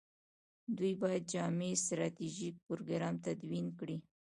[0.77, 3.97] دوی باید جامع ستراتیژیک پروګرام تدوین کړي.